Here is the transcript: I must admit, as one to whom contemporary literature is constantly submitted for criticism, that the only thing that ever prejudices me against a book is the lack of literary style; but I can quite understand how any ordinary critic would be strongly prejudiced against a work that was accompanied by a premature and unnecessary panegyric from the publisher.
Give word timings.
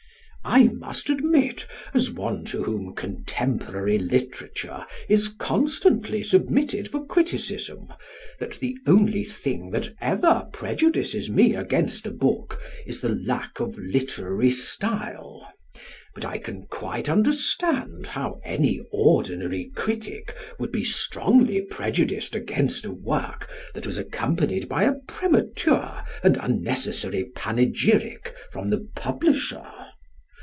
I 0.43 0.63
must 0.63 1.11
admit, 1.11 1.67
as 1.93 2.09
one 2.09 2.45
to 2.45 2.63
whom 2.63 2.95
contemporary 2.95 3.99
literature 3.99 4.87
is 5.07 5.27
constantly 5.27 6.23
submitted 6.23 6.89
for 6.89 7.05
criticism, 7.05 7.93
that 8.39 8.53
the 8.53 8.75
only 8.87 9.23
thing 9.23 9.69
that 9.69 9.93
ever 10.01 10.47
prejudices 10.51 11.29
me 11.29 11.53
against 11.53 12.07
a 12.07 12.11
book 12.11 12.59
is 12.87 13.01
the 13.01 13.09
lack 13.23 13.59
of 13.59 13.77
literary 13.77 14.49
style; 14.49 15.47
but 16.15 16.25
I 16.25 16.39
can 16.39 16.63
quite 16.71 17.07
understand 17.07 18.07
how 18.07 18.39
any 18.43 18.81
ordinary 18.91 19.69
critic 19.75 20.35
would 20.57 20.71
be 20.71 20.83
strongly 20.83 21.61
prejudiced 21.61 22.35
against 22.35 22.83
a 22.83 22.91
work 22.91 23.47
that 23.75 23.85
was 23.85 23.99
accompanied 23.99 24.67
by 24.67 24.85
a 24.85 24.95
premature 25.07 26.03
and 26.23 26.35
unnecessary 26.37 27.29
panegyric 27.35 28.33
from 28.51 28.71
the 28.71 28.89
publisher. 28.95 29.71